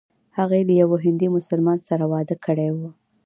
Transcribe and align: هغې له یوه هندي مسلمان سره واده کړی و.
هغې 0.37 0.61
له 0.67 0.73
یوه 0.81 0.97
هندي 1.05 1.27
مسلمان 1.37 1.79
سره 1.89 2.03
واده 2.13 2.35
کړی 2.45 2.69
و. 2.73 2.77